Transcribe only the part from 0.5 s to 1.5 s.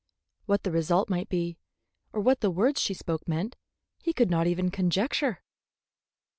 the result might